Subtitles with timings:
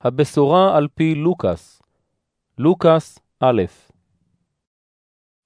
[0.00, 1.82] הבשורה על פי לוקאס,
[2.58, 3.62] לוקאס א'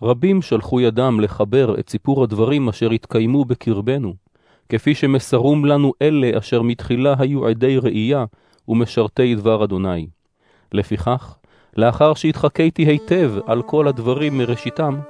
[0.02, 4.14] רבים שלחו ידם לחבר את סיפור הדברים אשר התקיימו בקרבנו,
[4.68, 8.24] כפי שמסרום לנו אלה אשר מתחילה היו עדי ראייה
[8.68, 10.06] ומשרתי דבר אדוני.
[10.72, 11.38] לפיכך,
[11.76, 15.00] לאחר שהתחקיתי היטב על כל הדברים מראשיתם,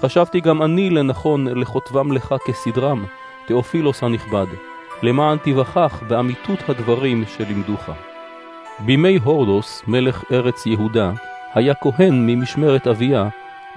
[0.00, 3.04] חשבתי גם אני לנכון לכותבם לך כסדרם,
[3.46, 4.46] תאופילוס הנכבד,
[5.02, 8.13] למען תיווכח באמיתות הדברים שלימדוך.
[8.80, 11.12] בימי הורדוס, מלך ארץ יהודה,
[11.54, 13.28] היה כהן ממשמרת אביה,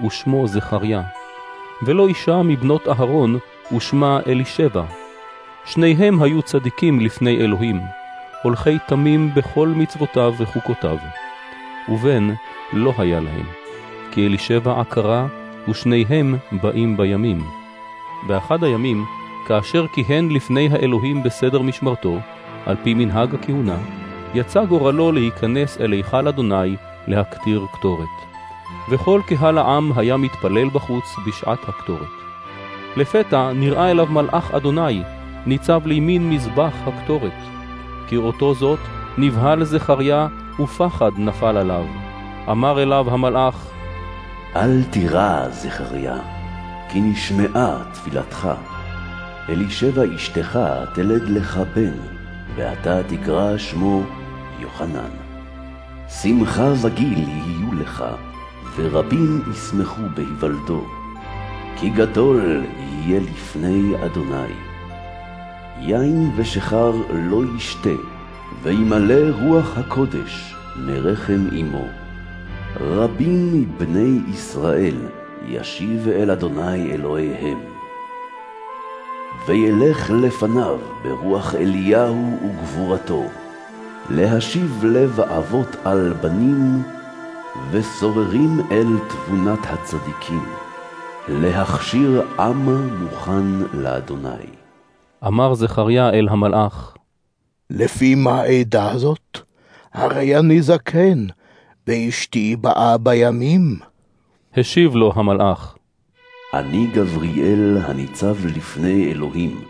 [0.06, 1.02] ושמו זכריה.
[1.82, 3.38] ולא אישה מבנות אהרון,
[3.76, 4.84] ושמה אלישבע.
[5.64, 7.80] שניהם היו צדיקים לפני אלוהים,
[8.42, 10.96] הולכי תמים בכל מצוותיו וחוקותיו.
[11.88, 12.28] ובן
[12.72, 13.46] לא היה להם,
[14.12, 15.26] כי אלישבע עקרה,
[15.68, 17.44] ושניהם באים בימים.
[18.26, 19.04] באחד הימים,
[19.46, 22.18] כאשר כיהן לפני האלוהים בסדר משמרתו,
[22.66, 23.76] על פי מנהג הכהונה,
[24.34, 28.08] יצא גורלו להיכנס אל היכל אדוני להקטיר קטורת.
[28.90, 32.08] וכל קהל העם היה מתפלל בחוץ בשעת הקטורת.
[32.96, 35.02] לפתע נראה אליו מלאך אדוני,
[35.46, 37.32] ניצב לימין מזבח הקטורת.
[38.08, 38.78] כראותו זאת,
[39.18, 40.28] נבהל זכריה
[40.60, 41.84] ופחד נפל עליו.
[42.50, 43.66] אמר אליו המלאך,
[44.56, 46.16] אל תירא, זכריה,
[46.88, 48.48] כי נשמעה תפילתך.
[49.48, 50.58] אלישבע אשתך
[50.94, 51.92] תלד לך בן,
[52.56, 54.02] ואתה תקרא שמו
[54.58, 55.10] יוחנן.
[56.08, 58.04] שמחה וגיל יהיו לך,
[58.76, 60.84] ורבים ישמחו בהיוולדו,
[61.76, 64.52] כי גדול יהיה לפני אדוני.
[65.80, 66.92] יין ושחר
[67.30, 67.96] לא ישתה,
[68.62, 71.84] וימלא רוח הקודש מרחם אמו.
[72.80, 74.96] רבים מבני ישראל
[75.46, 77.58] ישיב אל אדוני אלוהיהם.
[79.46, 83.24] וילך לפניו ברוח אליהו וגבורתו,
[84.10, 86.82] להשיב לב אבות על בנים,
[87.70, 90.44] וסוררים אל תבונת הצדיקים,
[91.28, 92.68] להכשיר עם
[93.02, 94.46] מוכן לאדוני.
[95.26, 96.96] אמר זכריה אל המלאך,
[97.70, 99.38] לפי מה עדה זאת?
[99.94, 101.26] הרי אני זקן,
[101.86, 103.76] ואשתי באה בימים.
[104.56, 105.76] השיב לו המלאך,
[106.54, 109.60] אני גבריאל הניצב לפני אלוהים,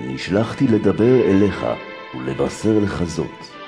[0.00, 1.66] נשלחתי לדבר אליך
[2.14, 3.63] ולבשר לך זאת.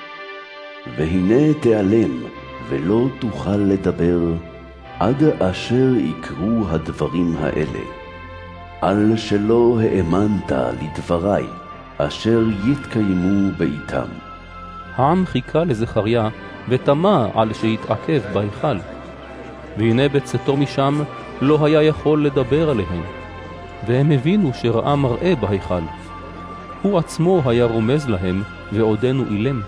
[0.95, 2.23] והנה תיעלם,
[2.69, 4.19] ולא תוכל לדבר,
[4.99, 7.79] עד אשר יקרו הדברים האלה.
[8.81, 11.45] על שלא האמנת לדברי,
[11.97, 14.09] אשר יתקיימו בעתם.
[14.95, 16.29] העם חיכה לזכריה,
[16.69, 18.77] ותמה על שהתעכב בהיכל.
[19.77, 21.01] והנה בצאתו משם
[21.41, 23.03] לא היה יכול לדבר עליהם,
[23.87, 25.81] והם הבינו שראה מראה בהיכל.
[26.81, 29.61] הוא עצמו היה רומז להם, ועודנו אילם.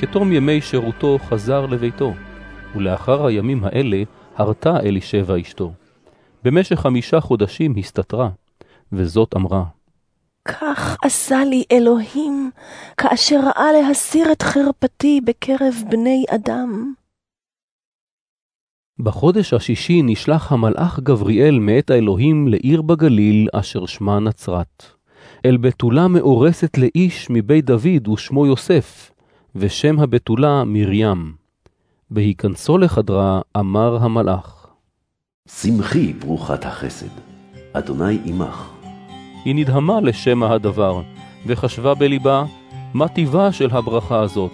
[0.00, 2.14] כתום ימי שירותו חזר לביתו,
[2.76, 4.02] ולאחר הימים האלה
[4.36, 5.72] הרתה אלישבע אשתו.
[6.44, 8.28] במשך חמישה חודשים הסתתרה,
[8.92, 9.64] וזאת אמרה,
[10.44, 12.50] כך עשה לי אלוהים,
[12.96, 16.92] כאשר ראה להסיר את חרפתי בקרב בני אדם.
[18.98, 24.84] בחודש השישי נשלח המלאך גבריאל מאת האלוהים לעיר בגליל אשר שמה נצרת.
[25.44, 29.10] אל בתולה מאורסת לאיש מבית דוד ושמו יוסף,
[29.56, 31.32] ושם הבתולה מרים.
[32.10, 34.66] בהיכנסו לחדרה אמר המלאך,
[35.48, 37.06] שמחי ברוכת החסד,
[37.72, 38.70] אדוני עמך.
[39.44, 41.02] היא נדהמה לשמע הדבר,
[41.46, 42.44] וחשבה בלבה,
[42.94, 44.52] מה טיבה של הברכה הזאת?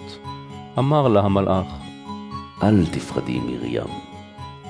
[0.79, 1.67] אמר לה המלאך,
[2.63, 3.83] אל תפחדי מרים,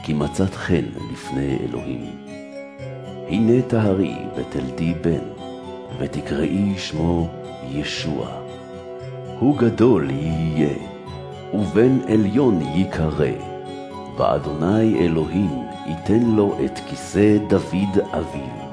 [0.04, 2.06] כי מצאת חן לפני אלוהים.
[3.28, 5.24] הנה טהרי ותלדי בן,
[6.00, 7.30] ותקראי שמו
[7.72, 8.47] ישוע.
[9.40, 10.74] הוא גדול יהיה,
[11.54, 13.26] ובן עליון ייקרא,
[14.18, 18.68] ואדוני אלוהים ייתן לו את כיסא דוד אביו.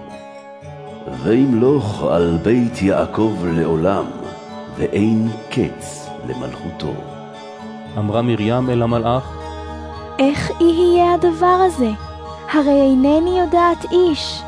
[1.22, 4.04] וימלוך על בית יעקב לעולם,
[4.76, 6.92] ואין קץ למלכותו.
[7.98, 9.38] אמרה מרים אל המלאך,
[10.18, 11.90] איך יהיה הדבר הזה?
[12.52, 14.42] הרי אינני יודעת איש.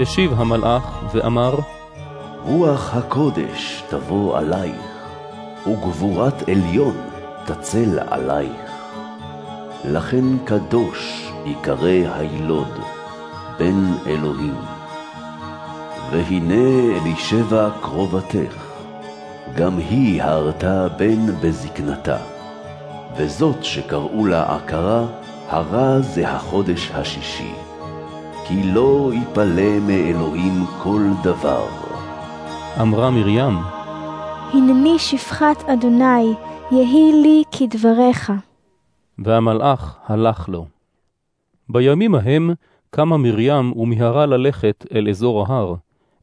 [0.00, 1.54] השיב המלאך ואמר,
[2.44, 4.91] רוח הקודש תבוא עלייך,
[5.66, 6.96] וגבורת עליון
[7.46, 8.70] תצל עלייך.
[9.84, 12.78] לכן קדוש יקרא הילוד,
[13.58, 14.54] בן אלוהים.
[16.10, 18.72] והנה אלישבע קרובתך,
[19.56, 22.16] גם היא הרתה בן בזקנתה.
[23.16, 25.04] וזאת שקראו לה עקרה,
[25.48, 27.52] הרע זה החודש השישי.
[28.46, 31.66] כי לא יפלא מאלוהים כל דבר.
[32.80, 33.58] אמרה מרים,
[34.52, 36.34] הנני שפחת אדוני,
[36.72, 38.32] יהי לי כדבריך.
[39.18, 40.66] והמלאך הלך לו.
[41.68, 42.50] בימים ההם
[42.90, 45.74] קמה מרים ומיהרה ללכת אל אזור ההר,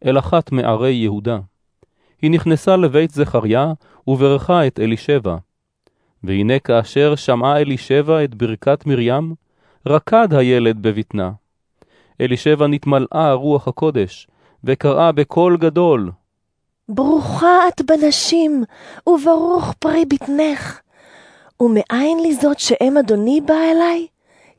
[0.05, 1.39] אל אחת מערי יהודה.
[2.21, 3.73] היא נכנסה לבית זכריה
[4.07, 5.37] וברכה את אלישבע.
[6.23, 9.35] והנה כאשר שמעה אלישבע את ברכת מרים,
[9.87, 11.31] רקד הילד בבטנה.
[12.21, 14.27] אלישבע נתמלאה רוח הקודש,
[14.63, 16.11] וקראה בקול גדול,
[16.89, 18.63] ברוכה את בנשים,
[19.07, 20.79] וברוך פרי בטנך.
[21.61, 24.07] ומאין לי זאת שאם אדוני בא אלי?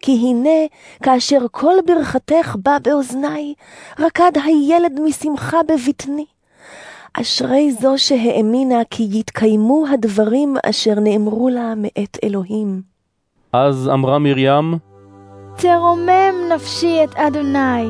[0.01, 0.67] כי הנה,
[1.03, 3.55] כאשר כל ברכתך בא באוזני,
[3.99, 6.25] רקד הילד משמחה בבטני.
[7.15, 12.83] אשרי זו שהאמינה כי יתקיימו הדברים אשר נאמרו לה מאת אלוהים.
[13.53, 14.79] אז אמרה מרים,
[15.57, 17.89] תרומם נפשי את אדוני,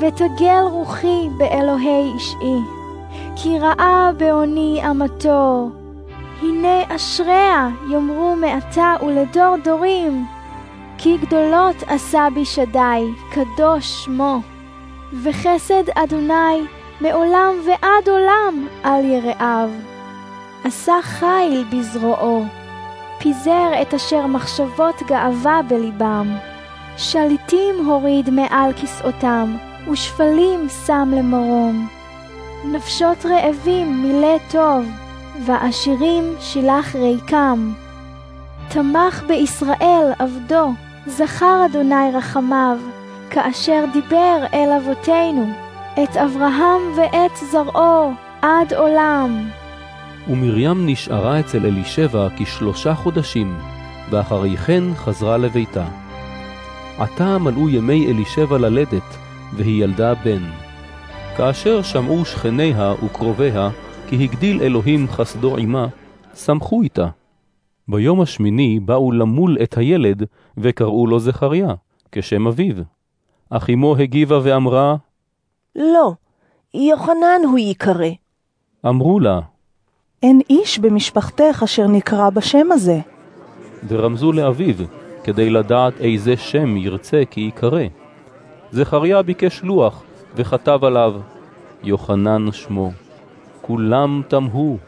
[0.00, 2.81] ותגל רוחי באלוהי אישי.
[3.36, 5.70] כי ראה בעוני אמתו.
[6.42, 10.26] הנה אשריה יאמרו מעתה ולדור דורים.
[10.98, 14.40] כי גדולות עשה בי שדי, קדוש שמו.
[15.22, 16.66] וחסד אדוני
[17.00, 19.70] מעולם ועד עולם על יראיו.
[20.64, 22.44] עשה חיל בזרועו,
[23.18, 26.36] פיזר את אשר מחשבות גאווה בליבם.
[26.96, 29.56] שליטים הוריד מעל כסאותם,
[29.90, 32.01] ושפלים שם למרום.
[32.64, 34.84] נפשות רעבים מילא טוב,
[35.46, 37.72] ועשירים שילח ריקם.
[38.68, 40.72] תמך בישראל עבדו,
[41.06, 42.78] זכר אדוני רחמיו,
[43.30, 45.46] כאשר דיבר אל אבותינו,
[46.02, 48.12] את אברהם ואת זרעו
[48.42, 49.48] עד עולם.
[50.28, 53.58] ומרים נשארה אצל אלישבע כשלושה חודשים,
[54.10, 55.84] ואחרי כן חזרה לביתה.
[56.98, 59.16] עתה מלאו ימי אלישבע ללדת,
[59.52, 60.71] והיא ילדה בן.
[61.36, 63.70] כאשר שמעו שכניה וקרוביה
[64.08, 65.86] כי הגדיל אלוהים חסדו עמה,
[66.34, 67.08] שמחו איתה.
[67.88, 70.22] ביום השמיני באו למול את הילד,
[70.56, 71.74] וקראו לו זכריה,
[72.12, 72.74] כשם אביו.
[73.50, 74.96] אך אמו הגיבה ואמרה,
[75.76, 76.12] לא,
[76.74, 78.08] יוחנן הוא ייקרא.
[78.86, 79.40] אמרו לה,
[80.22, 83.00] אין איש במשפחתך אשר נקרא בשם הזה.
[83.88, 84.74] ורמזו לאביו,
[85.24, 87.84] כדי לדעת איזה שם ירצה כי ייקרא.
[88.70, 90.02] זכריה ביקש לוח,
[90.36, 91.14] וכתב עליו,
[91.82, 92.90] יוחנן שמו.
[93.62, 94.78] כולם תמהו.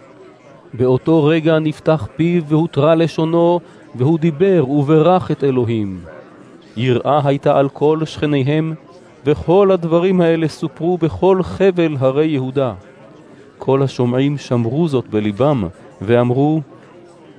[0.75, 3.61] באותו רגע נפתח פיו והותרה לשונו,
[3.95, 6.01] והוא דיבר וברך את אלוהים.
[6.77, 8.75] יראה הייתה על כל שכניהם,
[9.25, 12.75] וכל הדברים האלה סופרו בכל חבל הרי יהודה.
[13.59, 15.65] כל השומעים שמרו זאת בליבם,
[16.01, 16.61] ואמרו,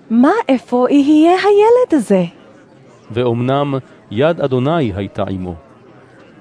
[0.09, 2.23] מה איפה יהיה הילד הזה?
[3.11, 3.75] ואומנם
[4.11, 5.64] יד אדוני הייתה עמו.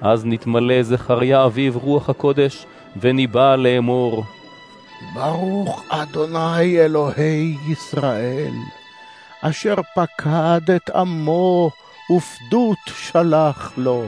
[0.01, 2.65] אז נתמלא זכריה אביו רוח הקודש,
[3.01, 4.23] וניבא לאמור,
[5.13, 8.53] ברוך אדוני אלוהי ישראל,
[9.41, 11.71] אשר פקד את עמו
[12.11, 14.03] ופדות שלח לו,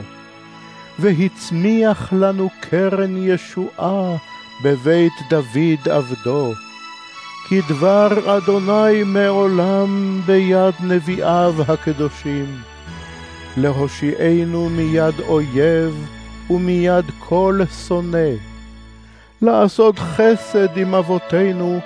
[0.98, 4.16] והצמיח לנו קרן ישועה
[4.64, 6.52] בבית דוד עבדו.
[7.48, 12.77] כי דבר אדוני מעולם ביד נביאיו הקדושים.
[13.60, 16.06] להושיענו מיד אויב
[16.50, 18.28] ומיד כל שונא,
[19.42, 21.78] לעשות חסד עם אבותינו,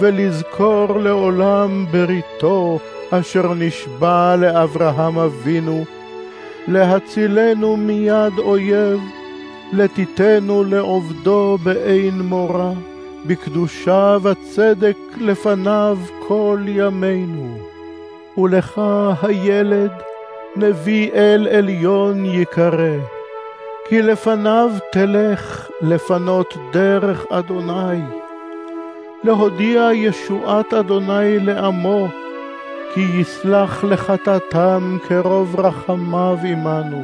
[0.00, 2.78] ולזכור לעולם בריתו
[3.10, 5.84] אשר נשבע לאברהם אבינו,
[6.68, 9.00] להצילנו מיד אויב,
[9.72, 12.72] לתיתנו לעובדו באין מורא,
[13.26, 15.98] בקדושה וצדק לפניו
[16.28, 17.58] כל ימינו.
[18.38, 18.80] ולך
[19.22, 19.90] הילד,
[20.56, 22.96] נביא אל עליון יקרא,
[23.88, 28.02] כי לפניו תלך לפנות דרך אדוני,
[29.24, 32.08] להודיע ישועת אדוני לעמו,
[32.94, 37.02] כי יסלח לחטאתם כרוב רחמיו עמנו.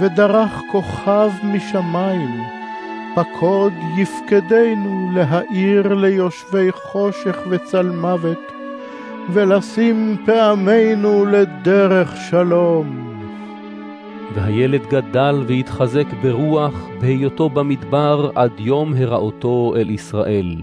[0.00, 2.40] ודרך כוכב משמיים,
[3.14, 8.52] פקוד יפקדנו להאיר ליושבי חושך וצל מוות,
[9.30, 13.12] ולשים פעמינו לדרך שלום.
[14.34, 20.56] והילד גדל והתחזק ברוח בהיותו במדבר עד יום הראותו אל ישראל.